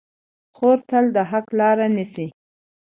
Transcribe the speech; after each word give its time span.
خور 0.55 0.77
تل 0.89 1.05
د 1.15 1.17
حق 1.29 1.47
لاره 1.59 1.87
نیسي. 1.95 2.27